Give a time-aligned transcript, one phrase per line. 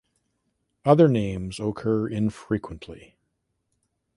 [0.83, 3.17] Other names occur infrequently.